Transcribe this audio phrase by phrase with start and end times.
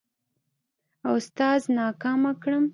[1.11, 2.69] اوستاذ ناکامه کړمه.